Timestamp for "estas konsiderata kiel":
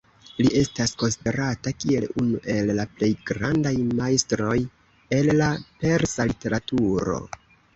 0.59-2.07